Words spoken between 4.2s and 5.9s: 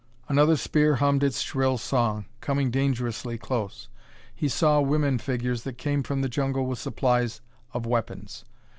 He saw women figures that